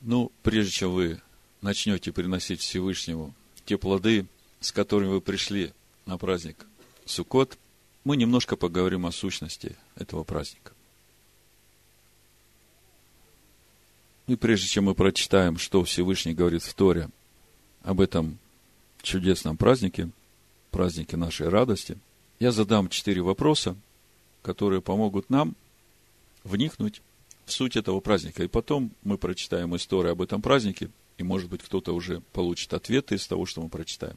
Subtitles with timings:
[0.00, 1.20] Ну, прежде чем вы
[1.60, 3.34] начнете приносить Всевышнему
[3.64, 4.26] те плоды,
[4.60, 5.72] с которыми вы пришли
[6.06, 6.66] на праздник
[7.04, 7.58] Суккот,
[8.04, 10.72] мы немножко поговорим о сущности этого праздника.
[14.26, 17.08] И прежде чем мы прочитаем, что Всевышний говорит в Торе
[17.82, 18.38] об этом
[19.02, 20.10] чудесном празднике,
[20.70, 21.98] празднике нашей радости,
[22.38, 23.74] я задам четыре вопроса,
[24.42, 25.56] которые помогут нам
[26.44, 27.02] вникнуть
[27.50, 28.42] суть этого праздника.
[28.42, 33.16] И потом мы прочитаем историю об этом празднике, и, может быть, кто-то уже получит ответы
[33.16, 34.16] из того, что мы прочитаем.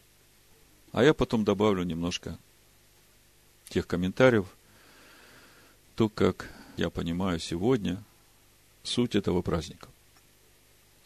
[0.92, 2.38] А я потом добавлю немножко
[3.70, 4.46] тех комментариев,
[5.96, 8.04] то, как я понимаю сегодня
[8.84, 9.88] суть этого праздника.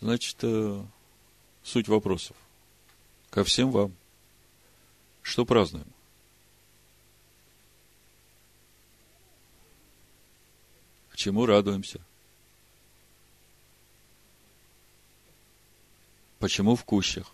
[0.02, 0.84] Значит, э,
[1.64, 2.36] суть вопросов.
[3.30, 3.94] Ко всем вам.
[5.22, 5.88] Что празднуем?
[11.12, 12.02] К чему радуемся?
[16.40, 17.32] Почему в кущах?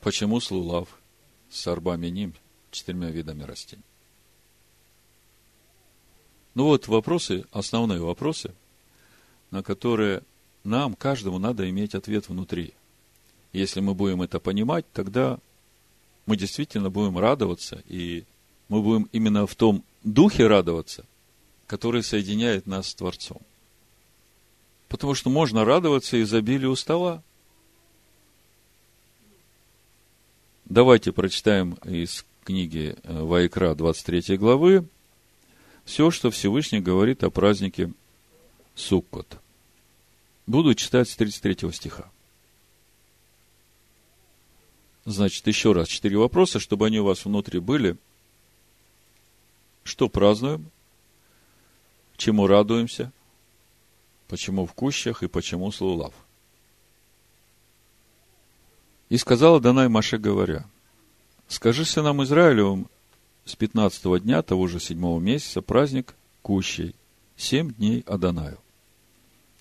[0.00, 0.88] Почему слулав
[1.50, 2.34] с арбами ним,
[2.70, 3.84] четырьмя видами растений?
[6.54, 8.54] Ну вот вопросы, основные вопросы,
[9.50, 10.22] на которые
[10.64, 12.74] нам, каждому, надо иметь ответ внутри.
[13.52, 15.38] Если мы будем это понимать, тогда
[16.26, 18.24] мы действительно будем радоваться, и
[18.68, 21.06] мы будем именно в том духе радоваться,
[21.66, 23.40] который соединяет нас с Творцом.
[24.92, 27.22] Потому что можно радоваться изобилию стола.
[30.66, 34.86] Давайте прочитаем из книги э, Вайкра 23 главы
[35.86, 37.90] все, что Всевышний говорит о празднике
[38.74, 39.40] Суккот.
[40.46, 42.10] Буду читать с 33 стиха.
[45.06, 47.96] Значит, еще раз, четыре вопроса, чтобы они у вас внутри были.
[49.84, 50.70] Что празднуем?
[52.18, 53.10] Чему радуемся?
[54.32, 56.14] Почему в кущах и почему слулав.
[59.10, 60.64] И сказала Данай Маше, говоря,
[61.48, 62.86] «Скажи сынам Израилевым,
[63.44, 66.94] с пятнадцатого дня того же седьмого месяца праздник Кущей,
[67.36, 68.56] семь дней Адонаю.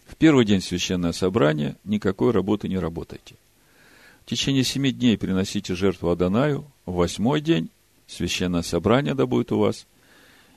[0.07, 3.35] В первый день священное собрание, никакой работы не работайте.
[4.25, 7.69] В течение семи дней приносите жертву Адонаю, в восьмой день
[8.07, 9.85] священное собрание да будет у вас,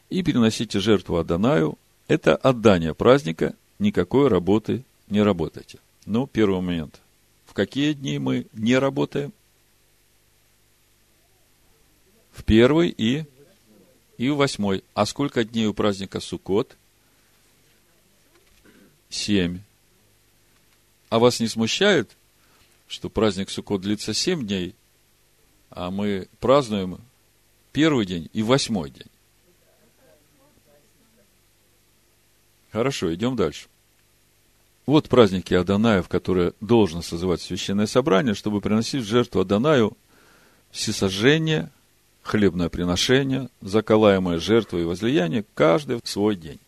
[0.09, 1.77] и приносите жертву Адонаю,
[2.07, 5.79] это отдание праздника никакой работы не работайте.
[6.07, 7.01] Ну, первый момент.
[7.47, 9.33] В какие дни мы не работаем?
[12.33, 13.25] В первый и,
[14.19, 14.83] и в восьмой.
[14.95, 16.77] А сколько дней у праздника Суккот?
[19.09, 19.61] Семь.
[21.11, 22.11] А вас не смущает,
[22.89, 24.75] что праздник Суккот длится семь дней,
[25.71, 26.99] а мы празднуем
[27.73, 29.07] первый день и восьмой день?
[32.75, 33.69] Хорошо, идем дальше.
[34.85, 39.97] Вот праздники Адонаев, которые должно созывать священное собрание, чтобы приносить в жертву Адонаю
[40.73, 41.71] всесожжение,
[42.23, 46.59] хлебное приношение, заколаемое жертву и возлияние каждый в свой день.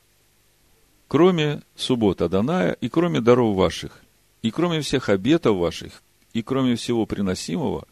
[1.09, 4.01] Кроме суббот Адоная и кроме даров ваших,
[4.43, 7.85] и кроме всех обетов ваших, и кроме всего приносимого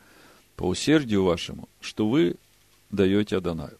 [0.54, 2.36] по усердию вашему, что вы
[2.90, 3.76] даете Адонаю.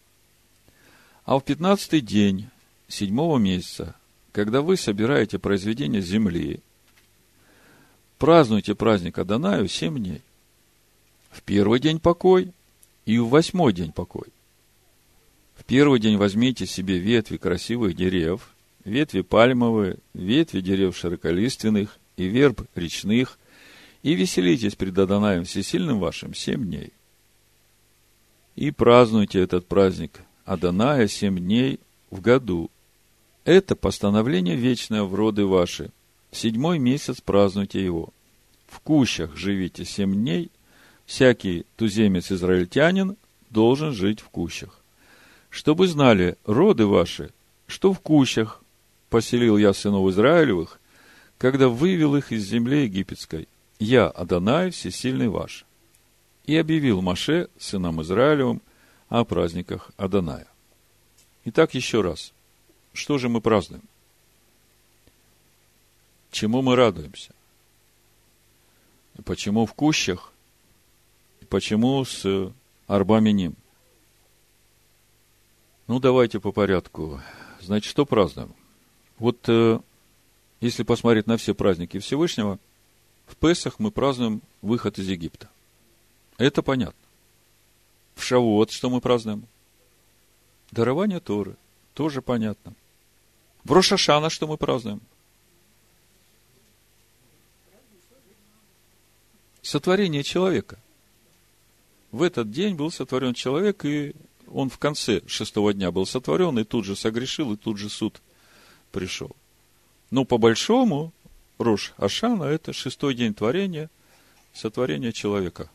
[1.23, 2.49] А в пятнадцатый день
[2.89, 3.95] седьмого месяца
[4.35, 6.59] когда вы собираете произведения земли,
[8.17, 10.21] празднуйте праздник Адонаю семь дней.
[11.31, 12.51] В первый день покой
[13.05, 14.27] и в восьмой день покой.
[15.55, 18.49] В первый день возьмите себе ветви красивых дерев,
[18.83, 23.39] ветви пальмовые, ветви дерев широколиственных и верб речных,
[24.03, 26.91] и веселитесь пред Адонаем всесильным вашим семь дней.
[28.57, 31.79] И празднуйте этот праздник Адоная семь дней
[32.11, 32.69] в году,
[33.45, 35.91] это постановление вечное в роды ваши.
[36.31, 38.09] седьмой месяц празднуйте его.
[38.67, 40.51] В кущах живите семь дней.
[41.05, 43.15] Всякий туземец-израильтянин
[43.51, 44.81] должен жить в кущах.
[45.49, 47.31] Чтобы знали роды ваши,
[47.67, 48.61] что в кущах
[49.09, 50.79] поселил я сынов Израилевых,
[51.37, 53.47] когда вывел их из земли египетской.
[53.77, 55.65] Я, Адонай, всесильный ваш.
[56.45, 58.61] И объявил Маше, сынам Израилевым,
[59.07, 60.47] о праздниках Адоная.
[61.45, 62.33] Итак, еще раз.
[62.95, 63.83] Что же мы празднуем?
[66.31, 67.33] Чему мы радуемся?
[69.25, 70.31] Почему в кущах?
[71.49, 72.53] Почему с
[72.87, 73.55] арбами ним?
[75.87, 77.21] Ну, давайте по порядку.
[77.61, 78.55] Значит, что празднуем?
[79.19, 79.79] Вот э,
[80.61, 82.59] если посмотреть на все праздники Всевышнего,
[83.27, 85.49] в Песах мы празднуем выход из Египта.
[86.37, 87.05] Это понятно.
[88.15, 89.47] В Шавуот что мы празднуем?
[90.71, 91.55] Дарование Торы.
[91.93, 92.73] Тоже понятно.
[93.65, 95.01] В Рошашана что мы празднуем?
[99.63, 100.79] Сотворение человека.
[102.11, 104.13] В этот день был сотворен человек, и
[104.47, 108.21] он в конце шестого дня был сотворен, и тут же согрешил, и тут же суд
[108.91, 109.35] пришел.
[110.11, 111.11] Но по большому,
[111.57, 113.89] Рош Ашана– это шестой день творения,
[114.53, 115.71] сотворения человека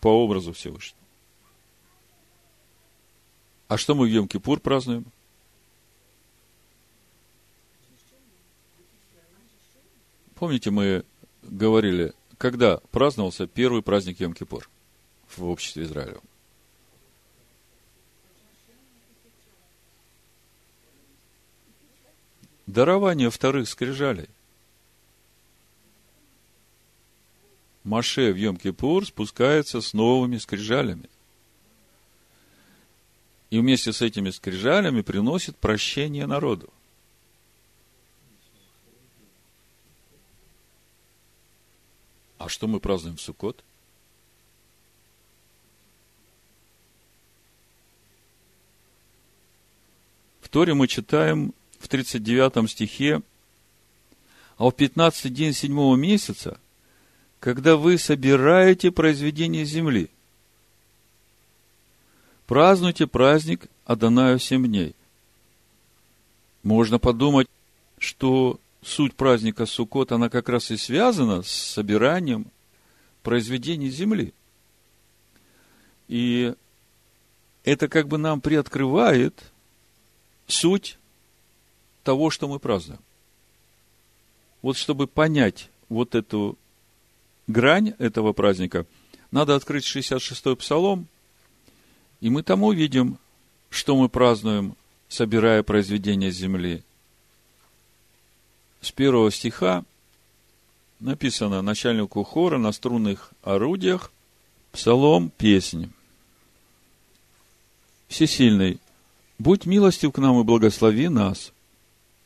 [0.00, 1.02] по образу Всевышнего.
[3.66, 5.04] А что мы в Йом-Кипур празднуем?
[10.44, 11.06] Помните, мы
[11.42, 14.68] говорили, когда праздновался первый праздник Йом-Кипур
[15.38, 16.20] в обществе Израиля?
[22.66, 24.28] Дарование вторых скрижалей.
[27.82, 31.08] Маше в Йом-Кипур спускается с новыми скрижалями.
[33.48, 36.70] И вместе с этими скрижалями приносит прощение народу.
[42.44, 43.64] А что мы празднуем в Суккот?
[50.42, 53.22] В Торе мы читаем в 39 стихе,
[54.58, 56.60] а в 15 день седьмого месяца,
[57.40, 60.10] когда вы собираете произведение земли,
[62.46, 64.94] празднуйте праздник Адонаю семь дней.
[66.62, 67.48] Можно подумать,
[67.98, 72.46] что суть праздника Суккот, она как раз и связана с собиранием
[73.22, 74.34] произведений земли.
[76.08, 76.54] И
[77.64, 79.42] это как бы нам приоткрывает
[80.46, 80.98] суть
[82.02, 83.00] того, что мы празднуем.
[84.60, 86.58] Вот чтобы понять вот эту
[87.46, 88.86] грань этого праздника,
[89.30, 91.08] надо открыть 66-й псалом,
[92.20, 93.18] и мы там увидим,
[93.70, 94.76] что мы празднуем,
[95.08, 96.84] собирая произведения земли.
[98.84, 99.82] С первого стиха
[101.00, 104.12] написано начальнику хора на струнных орудиях
[104.72, 105.88] псалом, песни.
[108.08, 108.78] Всесильный,
[109.38, 111.54] будь милостив к нам и благослови нас,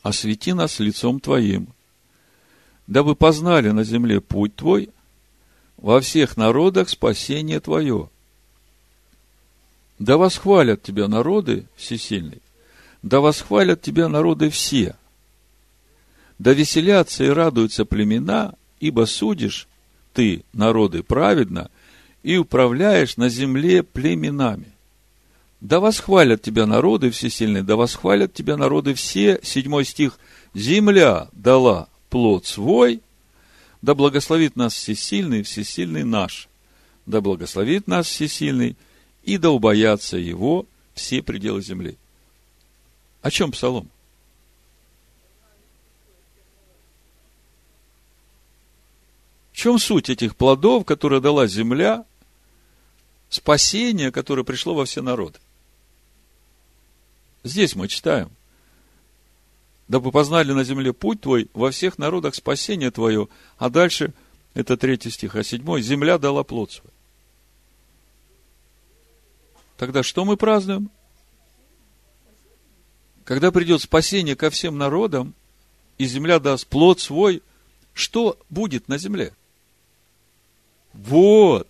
[0.01, 1.69] освети нас лицом Твоим,
[2.87, 4.89] дабы познали на земле путь Твой,
[5.77, 8.09] во всех народах спасение Твое.
[9.97, 12.41] Да восхвалят Тебя народы всесильный,
[13.01, 14.97] да восхвалят Тебя народы все.
[16.39, 19.67] Да веселятся и радуются племена, ибо судишь
[20.13, 21.69] Ты народы праведно
[22.23, 24.73] и управляешь на земле племенами.
[25.61, 29.39] Да восхвалят тебя народы всесильные, да восхвалят тебя народы все.
[29.43, 30.17] Седьмой стих.
[30.53, 33.01] Земля дала плод свой,
[33.81, 36.47] да благословит нас всесильный, всесильный наш.
[37.05, 38.77] Да благословит нас всесильный,
[39.23, 41.97] и да убоятся его все пределы земли.
[43.21, 43.89] О чем псалом?
[49.59, 52.05] Чем суть этих плодов, которые дала земля,
[53.29, 55.37] спасение, которое пришло во все народы?
[57.43, 58.31] Здесь мы читаем.
[59.89, 63.27] Дабы познали на земле путь твой, во всех народах спасение твое.
[63.57, 64.13] А дальше,
[64.53, 66.93] это третий стих, а седьмой, земля дала плод свой.
[69.75, 70.89] Тогда что мы празднуем?
[73.25, 75.33] Когда придет спасение ко всем народам,
[75.97, 77.43] и земля даст плод свой,
[77.93, 79.33] что будет на земле?
[80.93, 81.67] Вот.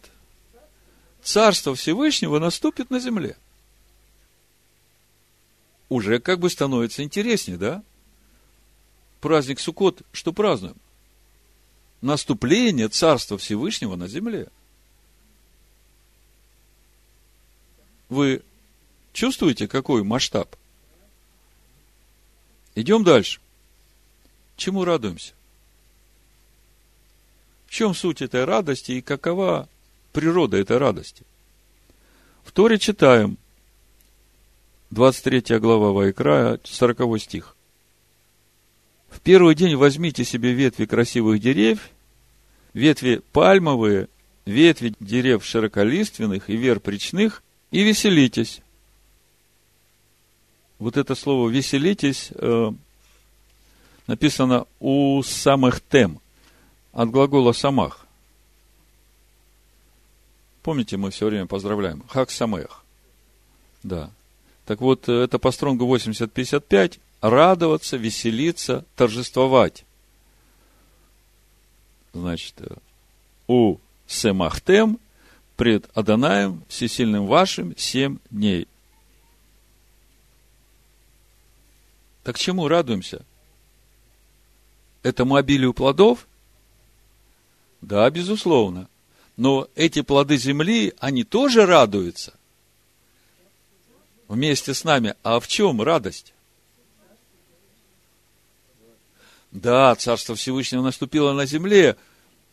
[1.21, 3.35] Царство Всевышнего наступит на земле
[5.89, 7.83] уже как бы становится интереснее, да?
[9.19, 10.77] Праздник Суккот, что празднуем?
[12.01, 14.47] Наступление Царства Всевышнего на земле.
[18.07, 18.43] Вы
[19.11, 20.55] чувствуете, какой масштаб?
[22.75, 23.41] Идем дальше.
[24.55, 25.33] Чему радуемся?
[27.69, 29.69] В чем суть этой радости и какова
[30.11, 31.23] природа этой радости?
[32.43, 33.37] В Торе читаем–
[34.89, 37.55] 23 глава Вайкра, 40 стих.
[39.11, 41.91] В первый день возьмите себе ветви красивых деревьев,
[42.73, 44.09] ветви пальмовые,
[44.45, 48.61] ветви дерев широколиственных и верб речных, и веселитесь.
[50.79, 52.71] Вот это слово «веселитесь» э,
[54.07, 56.19] написано у самых тем,
[56.91, 58.05] от глагола «самах».
[60.61, 62.03] Помните, мы все время поздравляем.
[62.09, 62.83] Хак самех.
[63.81, 64.11] Да.
[64.65, 66.99] Так вот, э, это по стронгу 80-55.
[67.21, 69.85] Радоваться, веселиться, торжествовать.
[72.13, 72.75] Значит, э,
[73.47, 73.77] у
[74.07, 74.99] Семахтем
[75.55, 78.67] пред Аданаем всесильным вашим семь дней.
[82.23, 83.25] Так чему радуемся?
[85.03, 86.27] Этому обилию плодов?
[87.81, 88.89] Да, безусловно.
[89.37, 92.33] Но эти плоды земли, они тоже радуются
[94.27, 95.15] вместе с нами.
[95.23, 96.33] А в чем радость?
[99.51, 101.97] Да, Царство Всевышнего наступило на земле,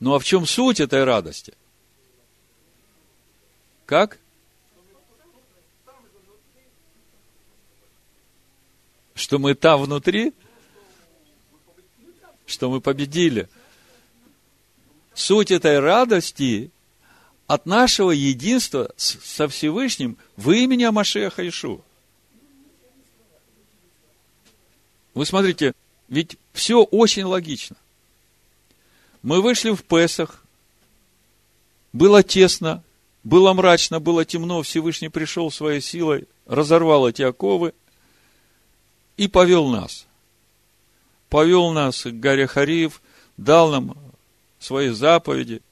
[0.01, 1.55] но а в чем суть этой радости?
[3.85, 4.19] Как?
[9.15, 10.33] Что мы там внутри?
[12.47, 13.49] Что мы победили.
[15.17, 16.71] Суть этой радости
[17.47, 21.83] от нашего единства со Всевышним в имени Амашеха Ишу.
[25.15, 25.73] Вы смотрите,
[26.09, 27.77] ведь все очень логично.
[29.23, 30.45] Мы вышли в Песах,
[31.95, 32.85] было тесно,
[33.25, 37.73] было мрачно, было темно, Всевышний пришел своей силой, разорвал эти оковы
[39.17, 40.07] и повел нас.
[41.31, 43.01] Повел нас к горе Хариев,
[43.39, 43.97] дал нам
[44.67, 45.63] свои заповеди.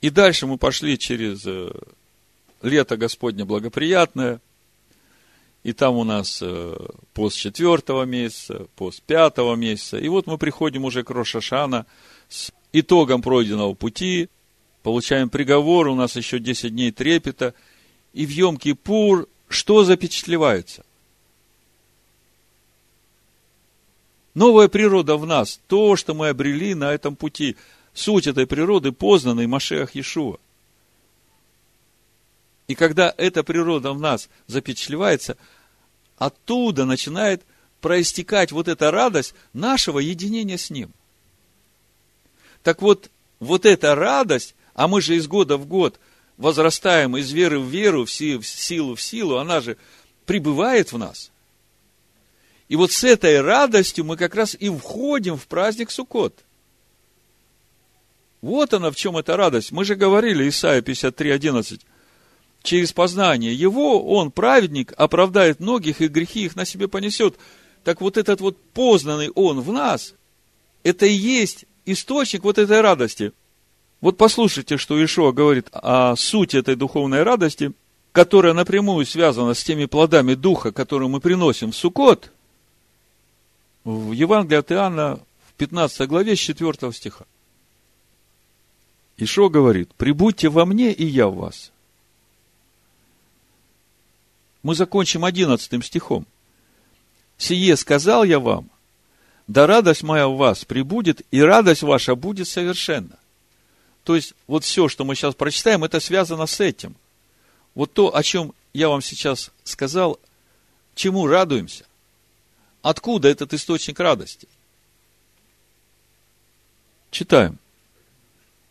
[0.00, 1.70] И дальше мы пошли через э,
[2.62, 4.40] лето Господне благоприятное–
[5.62, 6.76] и там у нас э,
[7.14, 9.96] пост четвертого месяца, пост пятого месяца.
[9.96, 11.86] И вот мы приходим уже к Рошашана
[12.28, 14.28] с итогом пройденного пути,
[14.82, 17.54] получаем приговор, у нас еще 10 дней трепета.
[18.12, 20.84] И в Йом-Кипур что запечатлевается?
[24.34, 27.56] Новая природа в нас, то, что мы обрели на этом пути.
[27.94, 30.38] Суть этой природы познанный Машех Иешуа.
[32.68, 35.36] И когда эта природа в нас запечатлевается,
[36.16, 37.42] оттуда начинает
[37.80, 40.90] проистекать вот эта радость нашего единения с Ним.
[42.62, 45.98] Так вот, вот эта радость, а мы же из года в год
[46.36, 49.76] возрастаем из веры в веру, в силу в силу, она же
[50.24, 51.30] пребывает в нас.
[52.68, 56.42] И вот с этой радостью мы как раз и входим в праздник Суккот.
[58.42, 59.72] Вот она в чем эта радость.
[59.72, 61.80] Мы же говорили, Исайя 53, 11
[62.62, 67.36] через познание его, он, праведник, оправдает многих и грехи их на себе понесет.
[67.84, 70.14] Так вот этот вот познанный он в нас,
[70.84, 73.32] это и есть источник вот этой радости.
[74.00, 77.72] Вот послушайте, что Ишуа говорит о сути этой духовной радости,
[78.12, 82.30] которая напрямую связана с теми плодами Духа, которые мы приносим в Суккот,
[83.84, 87.26] в Евангелии от Иоанна в 15 главе с 4 стиха.
[89.22, 91.70] Ишо говорит, «Прибудьте во мне, и я в вас.
[94.64, 96.26] Мы закончим одиннадцатым стихом.
[97.38, 98.68] «Сие сказал я вам,
[99.46, 103.16] да радость моя в вас прибудет, и радость ваша будет совершенна».
[104.02, 106.96] То есть, вот все, что мы сейчас прочитаем, это связано с этим.
[107.76, 110.18] Вот то, о чем я вам сейчас сказал,
[110.96, 111.86] чему радуемся.
[112.82, 114.48] Откуда этот источник радости?
[117.12, 117.60] Читаем.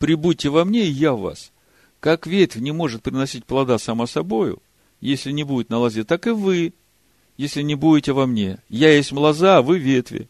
[0.01, 1.51] «Прибудьте во мне, и я в вас.
[1.99, 4.59] Как ветвь не может приносить плода само собою,
[4.99, 6.73] если не будет на лозе, так и вы,
[7.37, 8.57] если не будете во мне.
[8.67, 10.27] Я есть лоза, а вы ветви.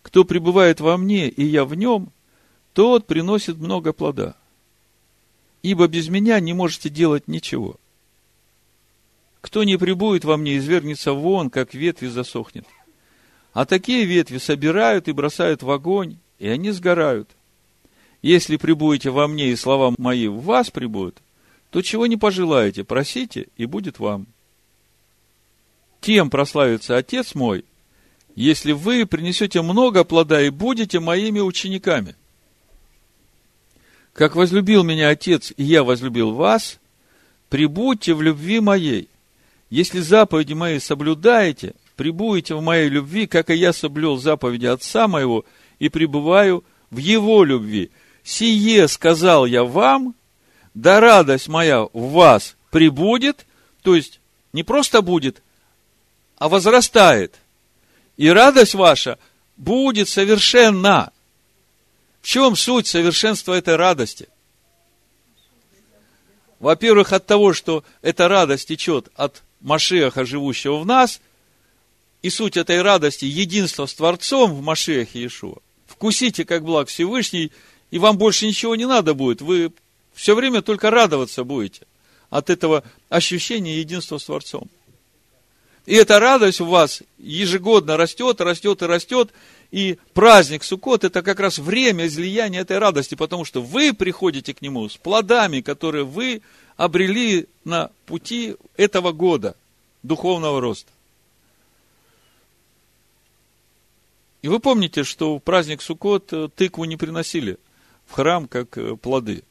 [0.00, 2.10] Кто пребывает во мне, и я в нем,
[2.72, 4.34] тот приносит много плода.
[5.62, 7.76] Ибо без меня не можете делать ничего.
[9.42, 12.64] Кто не прибудет во мне, извергнется вон, как ветви засохнет.
[13.52, 17.28] А такие ветви собирают и бросают в огонь, и они сгорают.
[18.22, 21.18] Если прибудете во мне, и слова мои в вас прибудут,
[21.70, 24.26] то чего не пожелаете, просите, и будет вам.
[26.00, 27.64] Тем прославится Отец мой,
[28.36, 32.14] если вы принесете много плода и будете моими учениками.
[34.12, 36.78] Как возлюбил меня Отец, и я возлюбил вас,
[37.48, 39.08] прибудьте в любви моей.
[39.68, 45.44] Если заповеди мои соблюдаете, прибудете в моей любви, как и я соблюл заповеди Отца моего,
[45.78, 47.90] и пребываю в его любви.
[48.24, 50.14] Сие сказал я вам,
[50.74, 53.46] да радость моя в вас прибудет,
[53.82, 54.20] то есть
[54.52, 55.42] не просто будет,
[56.38, 57.34] а возрастает.
[58.16, 59.18] И радость ваша
[59.56, 61.12] будет совершенна.
[62.20, 64.28] В чем суть совершенства этой радости?
[66.60, 71.20] Во-первых, от того, что эта радость течет от Машеха, живущего в нас,
[72.22, 75.56] и суть этой радости– единство с Творцом в Машехе Иешуа.
[75.88, 77.50] Вкусите, как благ Всевышний,
[77.92, 79.42] и вам больше ничего не надо будет.
[79.42, 79.70] Вы
[80.14, 81.86] все время только радоваться будете
[82.30, 84.68] от этого ощущения единства с Творцом.
[85.84, 89.30] И эта радость у вас ежегодно растет, растет и растет.
[89.70, 94.62] И праздник Суккот– это как раз время излияния этой радости, потому что вы приходите к
[94.62, 96.40] нему с плодами, которые вы
[96.76, 99.54] обрели на пути этого года
[100.02, 100.90] духовного роста.
[104.40, 107.58] И вы помните, что в праздник Суккот э, тыкву не приносили
[108.06, 109.42] в храм как э, плоды.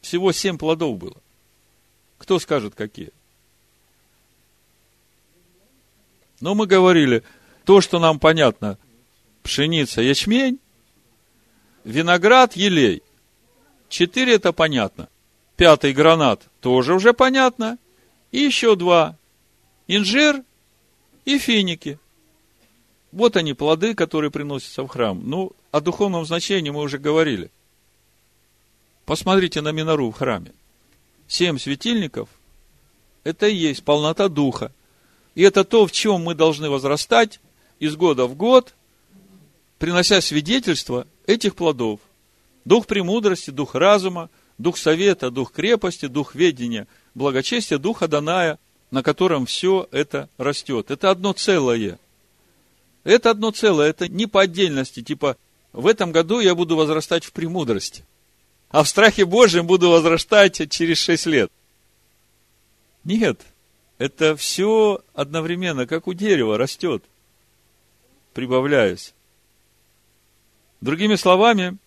[0.00, 1.16] Всего семь плодов было.
[2.18, 3.10] Кто скажет, какие?
[6.40, 7.22] Но мы говорили,
[7.64, 8.78] то, что нам понятно,
[9.42, 10.58] пшеница, ячмень,
[11.84, 13.02] виноград, елей.
[13.88, 15.08] Четыре это понятно.
[15.56, 17.78] Пятый гранат тоже уже понятно.
[18.32, 19.16] И еще два.
[19.86, 20.42] Инжир
[21.24, 21.98] и финики.
[23.12, 25.20] Вот они, плоды, которые приносятся в храм.
[25.24, 27.50] Ну, о духовном значении мы уже говорили.
[29.06, 30.52] Посмотрите на минору в храме.
[31.26, 32.28] Семь светильников–
[33.24, 34.72] это и есть полнота духа.
[35.34, 37.40] И это то, в чем мы должны возрастать
[37.80, 38.74] из года в год,
[39.78, 42.00] принося свидетельство этих плодов.
[42.64, 48.58] Дух премудрости, дух разума, дух совета, дух крепости, дух ведения, благочестия, дух Аданая,
[48.90, 50.90] на котором все это растет.
[50.90, 51.98] Это одно целое.
[53.02, 55.36] Это одно целое, это не по отдельности, типа,
[55.72, 58.04] в этом году я буду возрастать в премудрости,
[58.70, 61.50] а в страхе Божьем буду возрастать через шесть лет.
[63.04, 63.40] Нет,
[63.98, 67.04] это все одновременно, как у дерева, растет,
[68.32, 69.14] прибавляясь.
[70.80, 71.78] Другими словами,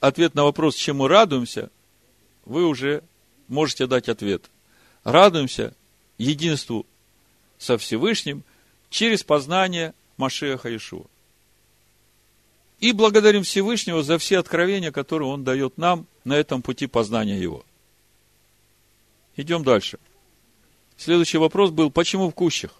[0.00, 1.70] ответ на вопрос, чему радуемся,
[2.44, 3.02] вы уже
[3.48, 4.50] можете дать ответ.
[5.04, 5.74] Радуемся
[6.18, 6.86] единству
[7.58, 8.42] со Всевышним
[8.90, 11.04] через познание Машеха Ишуа.
[12.78, 17.64] И благодарим Всевышнего за все откровения, которые Он дает нам на этом пути познания Его.
[19.36, 19.98] Идем дальше.
[20.96, 22.72] Следующий вопрос был, почему в кущах?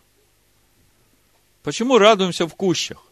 [1.62, 3.02] Почему радуемся в кущах?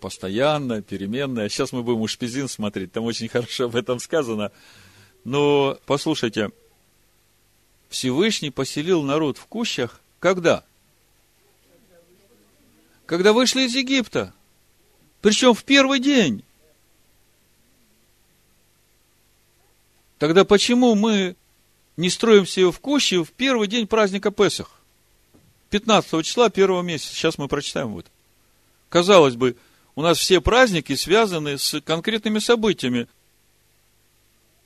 [0.00, 1.50] постоянная, переменная.
[1.50, 4.50] Сейчас мы будем у Шпизин смотреть, там очень хорошо об этом сказано.
[5.24, 6.50] Но послушайте,
[7.90, 10.64] Всевышний поселил народ в кущах когда?
[13.10, 14.32] Когда вышли из Египта.
[15.20, 16.44] Причем в первый день.
[20.18, 21.34] Тогда почему мы
[21.96, 24.80] не строим себе в куще в первый день праздника Песах?
[25.70, 27.12] 15 числа первого месяца.
[27.12, 28.06] Сейчас мы прочитаем вот.
[28.88, 29.56] Казалось бы,
[29.96, 33.08] у нас все праздники связаны с конкретными событиями.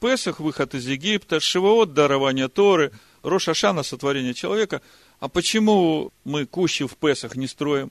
[0.01, 4.83] Песах, выход из Египта, Шивоот, дарование Торы, Роша Шана, сотворение человека.
[5.19, 7.91] А почему мы кущи в Песах не строим?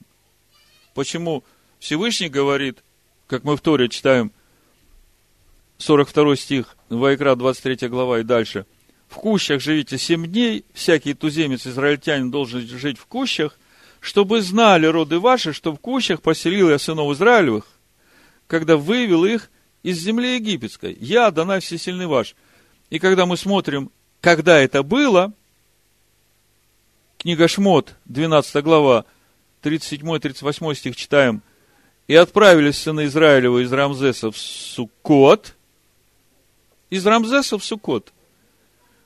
[0.94, 1.44] Почему
[1.80, 2.82] Всевышний говорит,
[3.26, 4.32] как мы в Торе читаем,
[5.78, 8.64] 42 стих, Вайкра, 23 глава и дальше.
[9.08, 13.58] В кущах живите семь дней, всякий туземец, израильтянин должен жить в кущах,
[14.00, 17.66] чтобы знали роды ваши, что в кущах поселил я сынов Израилевых,
[18.46, 19.50] когда вывел их
[19.82, 20.96] из земли египетской.
[21.00, 22.34] Я, Данай Всесильный ваш.
[22.90, 25.32] И когда мы смотрим, когда это было,
[27.18, 29.04] книга Шмот, 12 глава,
[29.64, 31.42] 37-38 стих читаем,
[32.06, 35.54] и отправились сыны Израилева из Рамзеса в Суккот,
[36.90, 38.12] из Рамзеса в Суккот,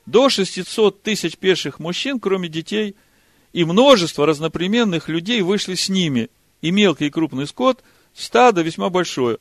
[0.07, 2.97] до 600 тысяч пеших мужчин, кроме детей–
[3.53, 7.83] и множество разноплеменных людей вышли с ними, и мелкий и крупный скот,
[8.15, 9.39] стадо весьма большое.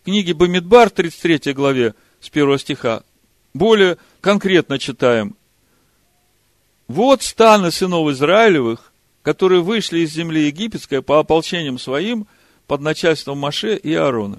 [0.00, 3.02] В книге Бамидбар, 33 главе, с первого стиха,
[3.54, 5.36] более конкретно читаем.
[6.88, 8.92] Вот станы сынов Израилевых,
[9.26, 12.28] которые вышли из земли египетской по ополчениям своим
[12.68, 14.38] под начальством Маше и Аарона.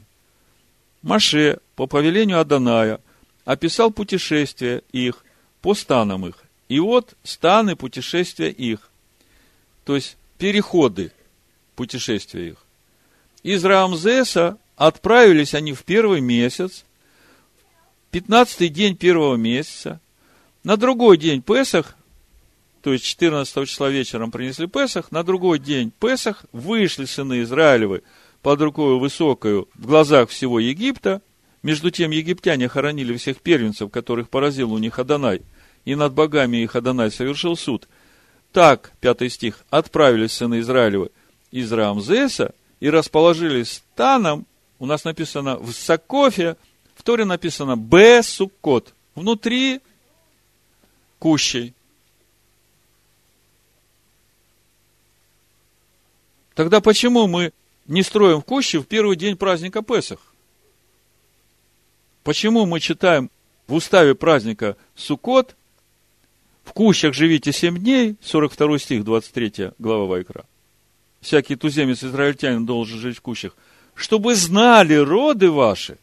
[1.01, 3.01] Маше по повелению Аданая
[3.43, 5.25] описал путешествие их
[5.61, 6.41] по станам их.
[6.69, 8.89] И вот станы путешествия их.
[9.83, 11.11] То есть, переходы
[11.75, 12.57] путешествия их.
[13.43, 16.85] Из Рамзеса отправились они в первый месяц,
[18.11, 19.99] пятнадцатый день первого месяца.
[20.63, 21.96] На другой день Песах,
[22.87, 28.01] то есть 14 числа вечером принесли Песах, на другой день Песах вышли сыны Израилевы
[28.41, 31.21] под рукой высокою в глазах всего Египта.
[31.63, 35.41] Между тем египтяне хоронили всех первенцев, которых поразил у них Адонай–
[35.83, 37.89] и над богами их Адонай совершил суд.
[38.53, 41.09] Так, пятый стих, отправились сыны Израилевы
[41.51, 44.45] из Рамзеса и расположились станом,
[44.79, 46.55] у нас написано в Сакофе,
[46.95, 49.81] в Торе написано Б Суккот, внутри
[51.19, 51.73] кущей.
[56.57, 57.53] Тогда почему мы
[57.85, 60.17] не строим в куще в первый день праздника Песах?
[62.23, 63.29] Почему мы читаем
[63.67, 65.55] в уставе праздника Суккот
[66.65, 70.45] в кущах живите семь дней, 42 стих, 23 глава Вайкра.
[71.21, 73.55] Всякий туземец израильтянин должен жить в кущах.
[73.93, 75.99] Чтобы знали роды ваши,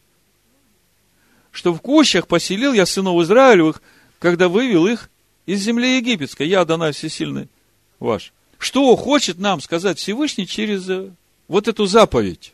[1.51, 3.81] что в кущах поселил я сынов Израилевых,
[4.19, 5.09] когда вывел их
[5.47, 7.49] из земли египетской, я Адонай Всесильный
[7.99, 8.31] ваш.
[8.65, 11.11] Что хочет нам сказать Всевышний через э,
[11.47, 12.51] вот эту заповедь?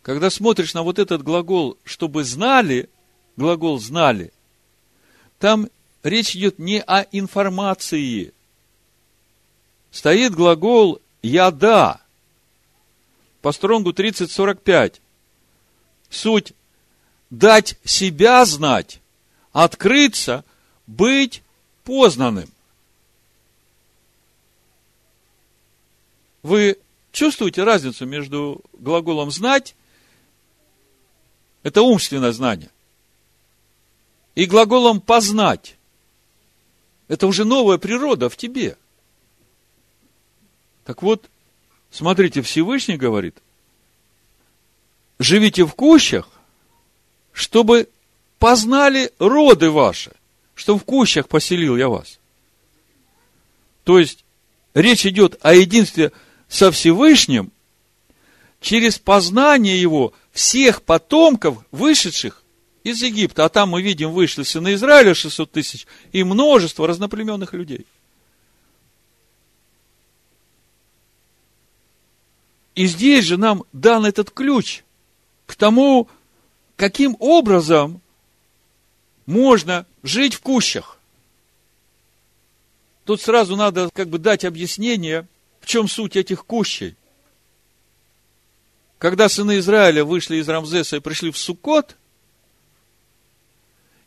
[0.00, 2.88] Когда смотришь на вот этот глагол, чтобы знали,
[3.36, 4.32] глагол знали,
[5.38, 5.68] там
[6.02, 8.32] речь идет не о информации.
[9.90, 12.00] Стоит глагол «яда».
[13.42, 14.94] По стронгу 30.45.
[16.08, 16.54] Суть–
[17.28, 19.02] дать себя знать,
[19.52, 20.42] открыться,
[20.86, 21.42] быть
[21.84, 22.48] познанным.
[26.42, 26.78] Вы
[27.12, 29.74] чувствуете разницу между глаголом «знать»–
[31.62, 32.70] это умственное знание,
[34.34, 35.76] и глаголом «познать»–
[37.08, 38.76] это уже новая природа в тебе.
[40.84, 41.28] Так вот,
[41.90, 43.36] смотрите, Всевышний говорит,
[45.18, 46.28] живите в кущах,
[47.32, 47.88] чтобы
[48.38, 50.12] познали роды ваши,
[50.56, 52.18] что в кущах поселил я вас.
[53.84, 54.24] То есть,
[54.74, 56.10] речь идет о единстве
[56.48, 57.52] со Всевышним
[58.60, 62.42] через познание его всех потомков, вышедших
[62.82, 63.44] из Египта.
[63.44, 67.86] А там мы видим, вышли сыны Израиля 600 тысяч и множество разноплеменных людей.
[72.74, 74.82] И здесь же нам дан этот ключ
[75.46, 76.08] к тому,
[76.76, 78.00] каким образом
[79.26, 80.98] можно жить в кущах.
[83.04, 85.26] Тут сразу надо как бы дать объяснение,
[85.60, 86.96] в чем суть этих кущей.
[88.98, 91.96] Когда сыны Израиля вышли из Рамзеса и пришли в Суккот,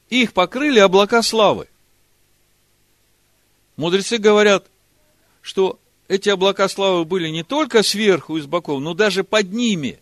[0.09, 1.67] их покрыли облака славы.
[3.77, 4.65] Мудрецы говорят,
[5.41, 9.99] что эти облака славы были не только сверху и с боков, но даже под ними,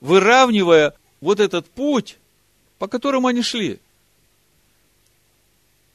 [0.00, 2.18] выравнивая вот этот путь,
[2.78, 3.80] по которому они шли.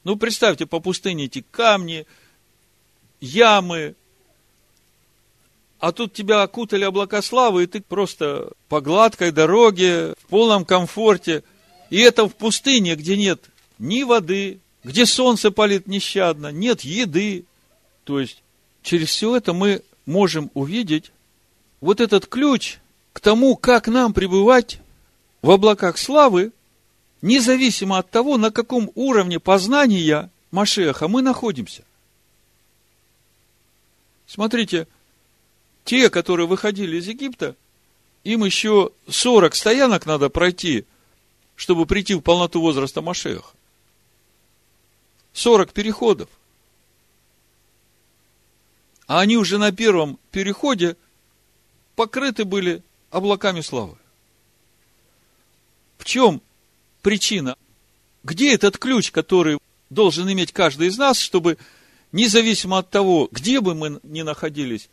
[0.09, 2.07] Ну, представьте, по пустыне эти камни,
[3.21, 3.93] ямы,
[5.79, 11.43] а тут тебя окутали облака славы, и ты просто по гладкой дороге, в полном комфорте.
[11.91, 17.45] И это в пустыне, где нет ни воды, где солнце палит нещадно, нет еды.
[18.03, 18.41] То есть,
[18.81, 21.11] через все это мы можем увидеть
[21.81, 22.79] вот этот ключ
[23.13, 24.79] к тому, как нам пребывать
[25.43, 26.51] в облаках славы,
[27.21, 31.83] независимо от того, на каком уровне познания Машеха мы находимся.
[34.25, 34.87] Смотрите,
[35.83, 37.55] те, которые выходили из Египта,
[38.23, 40.85] им еще 40 стоянок надо пройти,
[41.55, 43.51] чтобы прийти в полноту возраста Машеха.
[45.33, 46.29] 40 переходов.
[49.07, 50.95] А они уже на первом переходе
[51.95, 53.97] покрыты были облаками славы.
[55.97, 56.41] В чем
[57.09, 57.57] причина?
[58.23, 59.57] Где этот ключ, который
[59.89, 61.57] должен иметь каждый из нас, чтобы
[62.11, 64.89] независимо от того, где бы мы ни находились,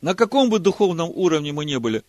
[0.00, 2.02] на каком бы духовном уровне мы не были,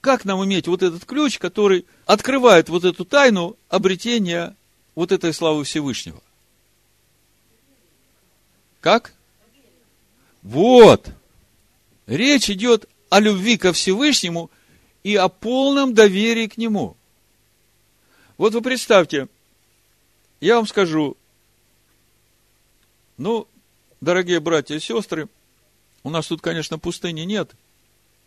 [0.00, 4.56] как нам иметь вот этот ключ, который открывает вот эту тайну обретения
[4.96, 6.20] вот этой славы Всевышнего?
[8.80, 9.14] Как?
[10.42, 11.10] Вот.
[12.08, 14.50] Речь идет о любви ко Всевышнему
[15.04, 16.96] и о полном доверии к Нему.
[18.36, 19.28] Вот вы представьте,
[20.40, 21.16] я вам скажу,
[23.16, 23.46] ну,
[24.00, 25.28] дорогие братья и сестры,
[26.02, 27.52] у нас тут, конечно, пустыни нет,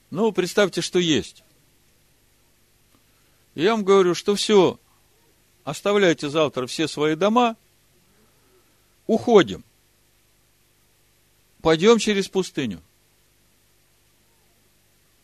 [0.09, 1.43] но представьте, что есть.
[3.53, 4.79] я вам говорю, что все,
[5.65, 7.57] оставляйте завтра все свои дома,
[9.07, 9.65] уходим.
[11.61, 12.81] Пойдем через пустыню.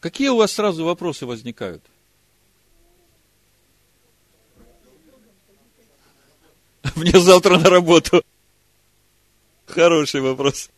[0.01, 1.81] Какие у вас сразу вопросы возникают?
[6.95, 8.23] Мне завтра на работу.
[9.65, 10.69] Хороший вопрос.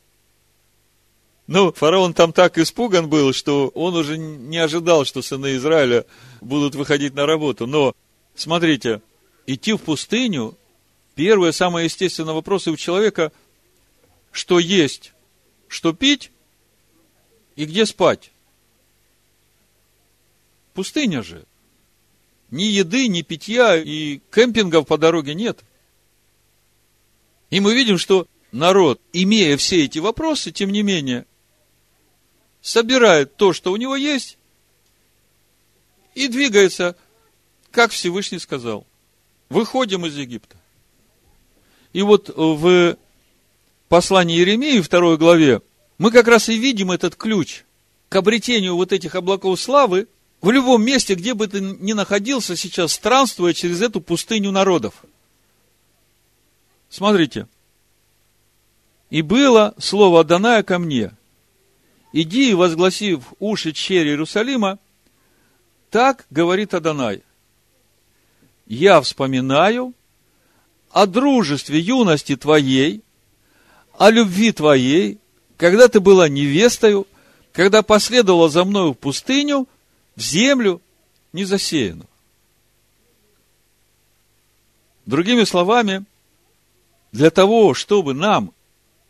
[1.48, 6.06] Ну, фараон там так испуган был, что он уже не ожидал, что сыны Израиля
[6.42, 7.68] будут выходить на работу.
[7.68, 7.94] Но,
[8.34, 9.02] смотрите,
[9.46, 10.58] идти в пустыню,
[11.16, 13.32] первое, самое естественное вопрос у человека,
[14.32, 15.14] что есть,
[15.68, 16.32] что пить
[17.56, 18.32] и где спать.
[20.74, 21.46] Пустыня же.
[22.52, 25.60] Ни еды, ни питья, и кемпингов по дороге нет–
[27.50, 31.26] и мы видим, что народ, имея все эти вопросы, тем не менее,
[32.62, 34.38] собирает то, что у него есть,
[36.16, 36.96] и двигается,
[37.72, 38.88] как Всевышний сказал.
[39.50, 40.56] Выходим из Египта.
[41.94, 42.98] И вот в
[43.88, 45.62] послании Еремеи, второй главе,
[45.98, 47.64] мы как раз и видим этот ключ
[48.10, 50.08] к обретению вот этих облаков славы
[50.42, 54.94] в любом месте, где бы ты ни находился сейчас, странствуя через эту пустыню народов.
[56.90, 57.48] Смотрите.
[59.10, 61.12] И было слово Даная ко мне.
[62.12, 64.80] Иди и возгласи в уши черри Иерусалима,
[65.90, 67.24] так говорит Адонай.
[68.66, 69.94] Я вспоминаю
[70.92, 73.04] о дружестве юности твоей,
[73.98, 75.20] о любви твоей,
[75.58, 77.06] когда ты была невестою,
[77.52, 79.68] когда последовала за мною в пустыню,
[80.16, 80.82] в землю
[81.34, 82.06] не засеяну.
[85.06, 86.06] Другими словами,
[87.16, 88.52] для того, чтобы нам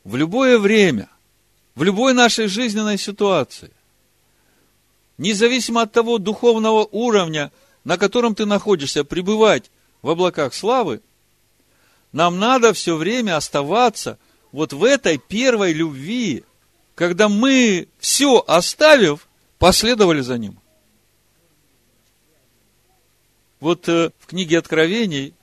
[0.03, 1.09] в любое время,
[1.73, 3.71] в любой нашей жизненной ситуации,
[5.17, 7.51] независимо от того духовного уровня,
[7.83, 9.71] на котором ты находишься, пребывать
[10.03, 11.01] в облаках славы,
[12.11, 14.19] нам надо все время оставаться
[14.51, 16.43] вот в этой первой любви,
[16.93, 20.59] когда мы все оставив, последовали за ним.
[23.59, 25.33] Вот э, в книге Откровений,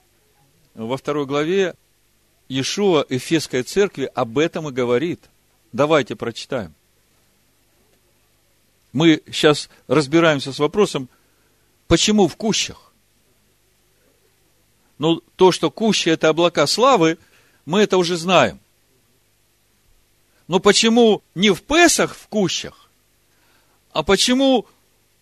[0.77, 1.75] во второй главе,
[2.53, 5.23] Иешуа Эфесской церкви об этом и говорит.
[5.73, 6.75] Давайте прочитаем.
[8.93, 11.09] Мы сейчас разбираемся с вопросом,
[11.87, 12.93] почему в кущах?
[14.99, 17.17] Ну, то, что кущи– это облака славы,
[17.65, 18.61] мы это уже знаем.
[20.47, 22.91] Но почему не в Песах в кущах,
[23.93, 24.67] а почему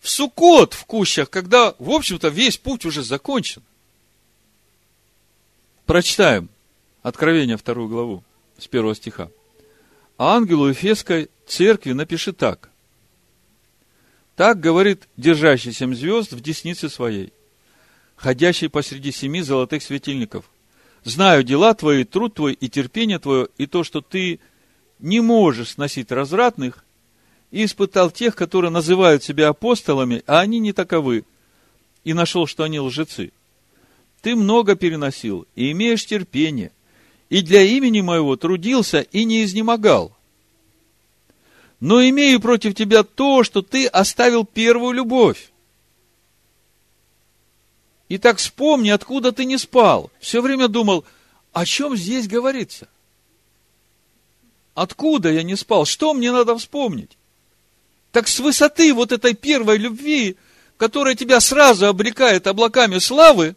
[0.01, 3.63] в Сукот в кущах, когда, в общем-то, весь путь уже закончен?
[5.85, 6.49] Прочитаем
[7.01, 8.23] Откровение, вторую главу,
[8.57, 9.29] с первого стиха.
[10.17, 12.69] А ангелу Ефесской церкви напиши так.
[14.35, 17.33] Так говорит держащий семь звезд в деснице своей,
[18.15, 20.49] ходящий посреди семи золотых светильников.
[21.03, 24.39] Знаю дела твои, труд твой и терпение твое, и то, что ты
[24.99, 26.85] не можешь сносить развратных,
[27.49, 31.25] и испытал тех, которые называют себя апостолами, а они не таковы,
[32.03, 33.31] и нашел, что они лжецы.
[34.21, 36.71] Ты много переносил, и имеешь терпение,
[37.31, 40.15] и для имени моего трудился и не изнемогал
[41.81, 45.51] но имею против тебя то, что ты оставил первую любовь.
[48.07, 50.11] Итак, вспомни, откуда ты не спал.
[50.19, 51.03] Все время думал,
[51.51, 52.87] о чем здесь говорится?
[54.75, 55.85] Откуда я не спал?
[55.85, 57.17] Что мне надо вспомнить?
[58.11, 60.37] Так с высоты вот этой первой любви,
[60.77, 63.55] которая тебя сразу обрекает облаками славы,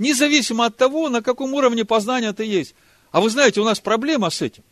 [0.00, 2.74] независимо от того, на каком уровне познания ты есть.
[3.14, 4.64] А вы знаете, у нас проблема с этим.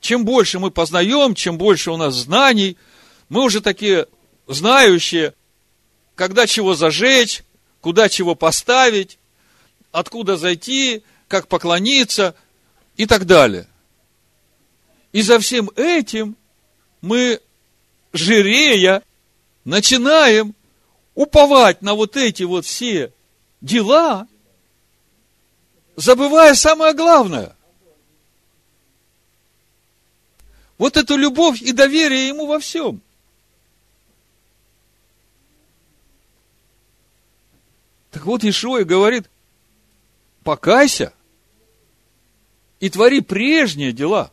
[0.00, 2.76] Чем больше мы познаем, чем больше у нас знаний,
[3.28, 4.06] мы уже такие
[4.46, 5.34] знающие,
[6.14, 7.42] когда чего зажечь,
[7.80, 9.18] куда чего поставить,
[9.90, 12.36] откуда зайти, как поклониться
[12.96, 13.66] и так далее.
[15.10, 16.36] И за всем этим
[17.00, 17.40] мы,
[18.12, 19.02] жирея,
[19.64, 20.54] начинаем
[21.16, 23.12] уповать на вот эти вот все
[23.60, 24.28] дела,
[25.98, 27.56] забывая самое главное.
[30.78, 33.00] Вот эту любовь и доверие ему во всем.
[38.12, 39.28] Так вот Ишуа говорит,
[40.44, 41.12] покайся
[42.78, 44.30] и твори прежние дела.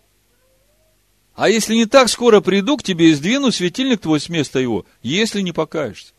[1.34, 4.86] А если не так, скоро приду к тебе и сдвину светильник твой с места его,
[5.01, 6.13] если не покаешься.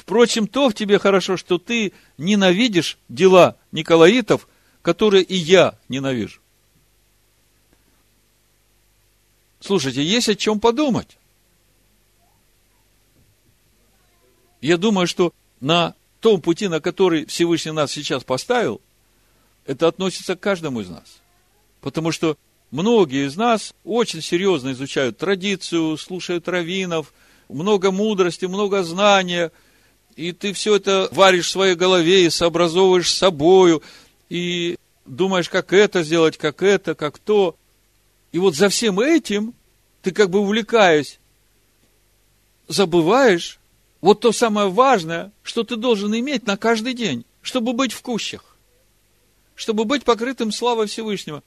[0.00, 4.48] Впрочем, то в тебе хорошо, что ты ненавидишь дела Николаитов,
[4.80, 6.40] которые и я ненавижу.
[9.60, 11.18] Слушайте, есть о чем подумать.
[14.62, 18.80] Я думаю, что на том пути, на который Всевышний нас сейчас поставил,
[19.66, 21.20] это относится к каждому из нас.
[21.82, 22.38] Потому что
[22.70, 27.12] многие из нас очень серьезно изучают традицию, слушают раввинов,
[27.50, 29.52] много мудрости, много знания,
[30.16, 33.82] и ты все это варишь в своей голове и сообразовываешь с собою,
[34.28, 37.56] и думаешь, как это сделать, как это, как то.
[38.32, 39.54] И вот за всем этим
[40.02, 41.18] ты как бы увлекаясь,
[42.68, 43.58] забываешь
[44.00, 48.56] вот то самое важное, что ты должен иметь на каждый день, чтобы быть в кущах,
[49.54, 51.42] чтобы быть покрытым славой Всевышнего.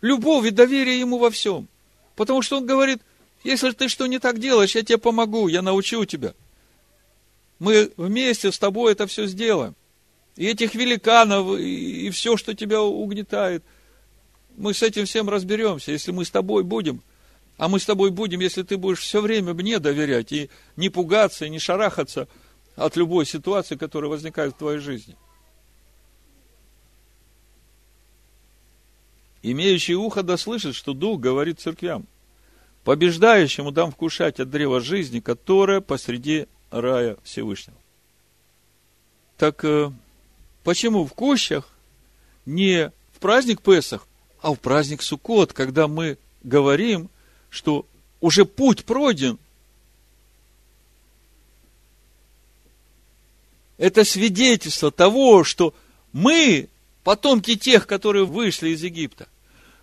[0.00, 1.68] Любовь и доверие Ему во всем.
[2.16, 3.00] Потому что Он говорит,
[3.44, 6.34] если ты что не так делаешь, я тебе помогу, я научу тебя.
[7.62, 9.76] Мы вместе с тобой это все сделаем.
[10.36, 13.62] И этих великанов, и, все, что тебя угнетает–
[14.56, 17.02] мы с этим всем разберемся, если мы с тобой будем.
[17.58, 21.44] А мы с тобой будем, если ты будешь все время мне доверять и не пугаться,
[21.44, 22.28] и не шарахаться
[22.76, 25.16] от любой ситуации, которая возникает в твоей жизни.
[29.42, 32.06] Имеющий ухо да слышит, что Дух говорит церквям.
[32.84, 37.76] побеждающему дам вкушать от древа жизни, которое посреди рая Всевышнего.
[39.36, 39.92] Так э,
[40.64, 41.68] почему в кущах
[42.46, 44.06] не в праздник Песах,
[44.40, 47.08] а в праздник Суккот, когда мы говорим,
[47.50, 47.86] что
[48.20, 49.38] уже путь пройден.
[53.78, 55.74] Это свидетельство того, что
[56.12, 56.68] мы,
[57.04, 59.28] потомки тех, которые вышли из Египта,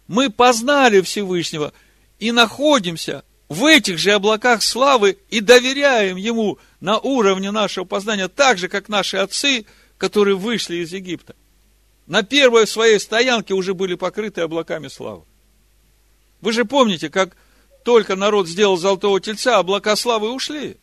[0.08, 1.74] мы познали Всевышнего
[2.18, 8.60] и находимся в этих же облаках славы и доверяем Ему на уровне нашего познания, так
[8.60, 9.66] же, как наши отцы,
[9.98, 11.36] которые вышли из Египта.
[12.06, 15.24] На первой своей стоянке уже были покрыты облаками славы.
[16.42, 17.36] Вы же помните, как
[17.84, 20.78] только народ сделал золотого тельца, облака славы ушли.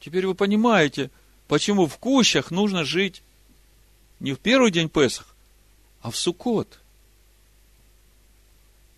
[0.00, 1.10] Теперь вы понимаете,
[1.48, 3.22] почему в кущах нужно жить
[4.20, 5.34] не в первый день Песах,
[6.02, 6.78] а в Суккот.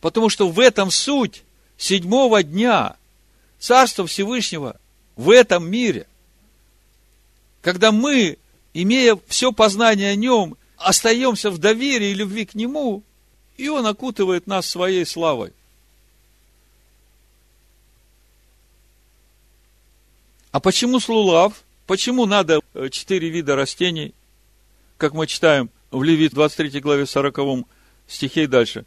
[0.00, 1.44] Потому что в этом суть
[1.80, 2.96] седьмого дня
[3.58, 4.78] Царства Всевышнего
[5.16, 6.06] в этом мире.
[7.62, 8.36] Когда мы,
[8.74, 13.02] имея все познание о нем, остаемся в доверии и любви к нему,
[13.56, 15.52] и он окутывает нас своей славой.
[20.52, 21.64] А почему слулав?
[21.86, 24.14] Почему надо э, четыре вида растений,
[24.98, 27.66] как мы читаем в Левит 23 главе 40
[28.06, 28.84] стихе и дальше?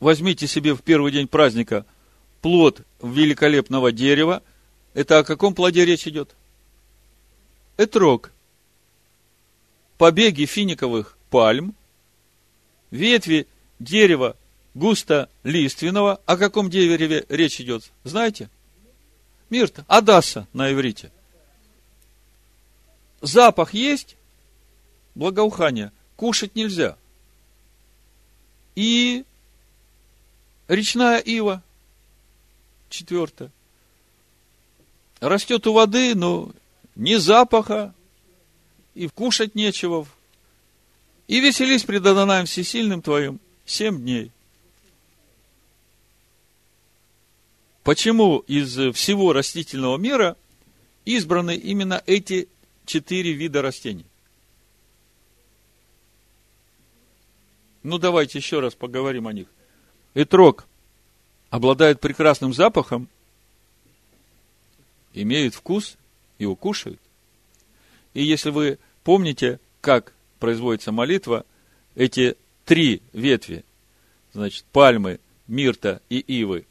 [0.00, 1.84] Возьмите себе в первый день праздника
[2.40, 4.42] плод великолепного дерева.
[4.94, 6.34] Это о каком плоде речь идет?
[7.76, 8.32] Этрог.
[9.98, 11.74] Побеги финиковых пальм,
[12.90, 13.46] ветви
[13.78, 14.36] дерева
[14.72, 16.20] густо лиственного.
[16.24, 17.90] О каком дереве речь идет?
[18.04, 18.48] Знаете?
[19.50, 21.12] Мирта, Адаса на иврите.
[23.20, 24.16] Запах есть,
[25.14, 26.96] благоухание, кушать нельзя.
[28.74, 29.24] И
[30.70, 31.62] речная ива,
[32.88, 33.50] четвертое.
[35.20, 36.50] Растет у воды, но
[36.94, 37.92] ни запаха,
[38.94, 40.06] и кушать нечего.
[41.26, 44.30] И веселись пред Адонаем Всесильным твоим семь дней.
[47.82, 50.36] Почему из всего растительного мира
[51.04, 52.48] избраны именно эти
[52.86, 54.06] четыре вида растений?
[57.82, 59.48] Ну, давайте еще раз поговорим о них.
[60.14, 60.66] Этрог
[61.50, 63.08] обладает прекрасным запахом,
[65.14, 65.96] имеет вкус,
[66.38, 67.00] его кушают.
[68.14, 71.44] И если вы помните, как производится молитва,
[71.94, 73.64] эти три ветви,
[74.32, 76.66] значит, пальмы, мирта и ивы,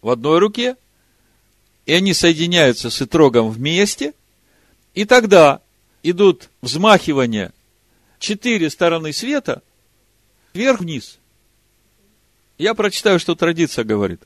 [0.00, 0.76] в одной руке,
[1.86, 4.14] и они соединяются с итрогом вместе,
[4.94, 5.60] и тогда
[6.02, 7.52] идут взмахивания
[8.18, 9.62] четыре стороны света
[10.52, 11.19] вверх-вниз.
[12.60, 14.20] Я прочитаю, что традиция говорит.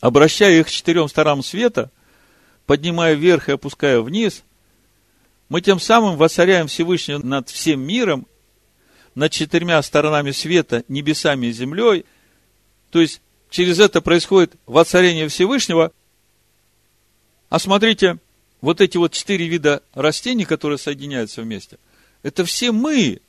[0.00, 1.90] Обращая их к четырем сторонам света,
[2.64, 4.42] поднимая вверх и опуская вниз,
[5.50, 8.26] мы тем самым воцаряем Всевышнего над всем миром,
[9.14, 12.06] над четырьмя сторонами света, небесами и землей.
[12.90, 15.92] То есть, через это происходит воцарение Всевышнего.
[17.50, 18.16] А смотрите,
[18.62, 21.76] вот эти вот четыре вида растений, которые соединяются вместе,
[22.22, 23.20] это все мы,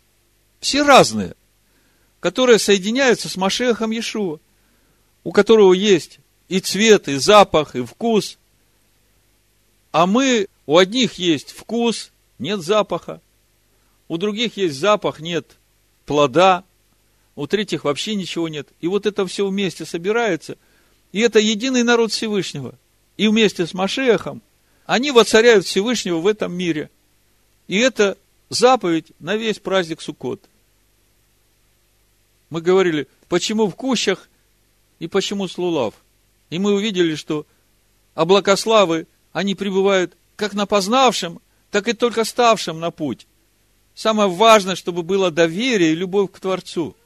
[0.61, 1.35] все разные,
[2.23, 4.39] которые соединяются с Машехом Иешуа,
[5.25, 8.37] у которого есть и цвет, и запах, и вкус.
[9.91, 13.19] А мы, у одних есть вкус, нет запаха,
[14.07, 15.57] у других есть запах, нет
[16.05, 16.63] плода,
[17.35, 18.69] у третьих вообще ничего нет.
[18.79, 20.57] И вот это все вместе собирается.
[21.11, 22.79] И это единый народ Всевышнего.
[23.17, 24.41] И вместе с Машехом
[24.85, 26.89] они воцаряют Всевышнего в этом мире.
[27.67, 30.39] И это заповедь на весь праздник Суккот.
[32.53, 34.29] Мы говорили, почему в кущах
[34.99, 35.95] и почему слулав.
[36.51, 37.47] И мы увидели, что
[38.13, 43.25] облака славы, они пребывают как на познавшем, так и только ставшем на путь.
[43.95, 46.95] Самое важное, чтобы было доверие и любовь к Творцу–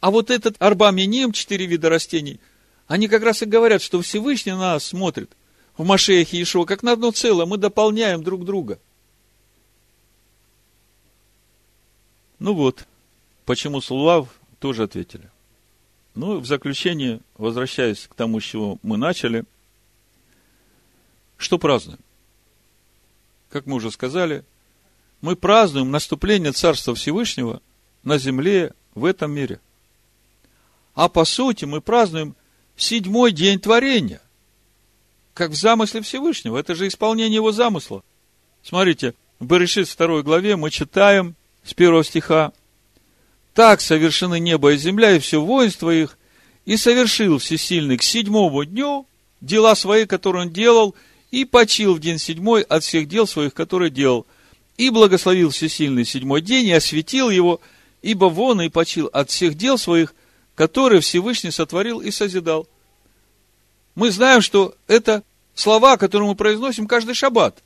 [0.00, 2.40] а вот этот арбаминим, четыре вида растений,
[2.88, 5.30] они как раз и говорят, что Всевышний на нас смотрит
[5.76, 8.80] в Машехе Ишуа, как на одно целое, мы дополняем друг друга.
[12.40, 12.86] Ну вот,
[13.48, 14.28] почему Слулав
[14.60, 15.30] тоже ответили.
[16.14, 19.44] Ну, в заключение, возвращаясь к тому, с чего мы начали,
[21.38, 21.98] что празднуем?
[23.48, 24.44] Как мы уже сказали,
[25.22, 27.62] мы празднуем наступление Царства Всевышнего
[28.04, 29.60] на земле в этом мире–
[30.98, 32.34] а по сути мы празднуем
[32.76, 34.20] седьмой день творения.
[35.32, 36.58] Как в замысле Всевышнего.
[36.58, 38.02] Это же исполнение его замысла.
[38.64, 42.52] Смотрите, в Берешит второй главе мы читаем с первого стиха.
[43.58, 46.16] Так совершены небо и земля, и все воинство их,
[46.64, 49.04] и совершил всесильный к седьмому дню
[49.40, 50.94] дела свои, которые он делал,
[51.32, 54.28] и почил в день седьмой от всех дел своих, которые делал.
[54.76, 57.60] И благословил всесильный седьмой день, и осветил его,
[58.00, 60.14] ибо вон и почил от всех дел своих,
[60.54, 62.68] которые Всевышний сотворил и созидал.
[63.96, 65.24] Мы знаем, что это
[65.56, 67.60] слова, которые мы произносим каждый шаббат.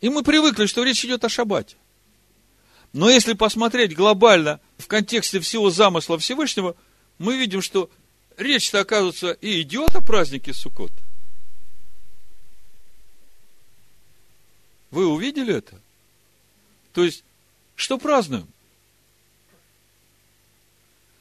[0.00, 1.74] И мы привыкли, что речь идет о шаббате.
[2.94, 6.76] Но если посмотреть глобально в контексте всего замысла Всевышнего,
[7.18, 7.90] мы видим, что
[8.36, 10.92] речь-то, оказывается, и идет о празднике Суккот.
[14.92, 15.80] Вы увидели это?
[16.92, 17.24] То есть,
[17.74, 18.46] что празднуем?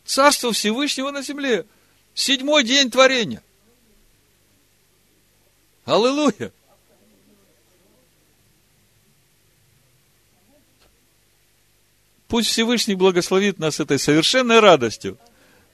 [0.05, 1.65] Царство Всевышнего на земле.
[2.13, 3.41] Седьмой день творения.
[5.85, 6.51] Аллилуйя!
[12.33, 15.19] Пусть Всевышний благословит нас этой совершенной радостью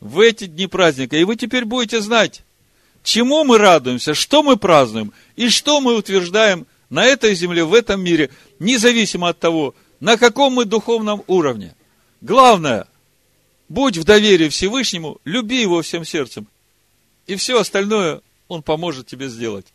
[0.01, 1.15] в эти дни праздника.
[1.15, 2.43] И вы теперь будете знать,
[3.01, 8.03] чему мы радуемся, что мы празднуем и что мы утверждаем на этой земле, в этом
[8.03, 8.29] мире,
[8.59, 11.73] независимо от того, на каком мы духовном уровне.
[12.19, 12.87] Главное,
[13.69, 16.45] будь в доверии Всевышнему, люби его всем сердцем,
[17.25, 19.67] и все остальное он поможет тебе сделать.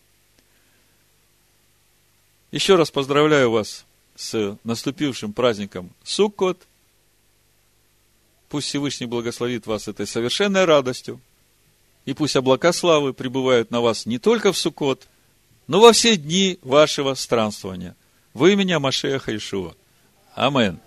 [2.53, 6.59] Еще раз поздравляю вас с наступившим праздником Суккот–
[8.55, 11.21] Пусть Всевышний благословит вас этой совершенной радостью.
[12.05, 15.09] И пусть облака славы пребывают на вас не только в Суккот,
[15.67, 17.97] но во все дни вашего странствования.
[18.33, 19.75] Во имя Машеха Ишуа.
[20.37, 20.79] Амин.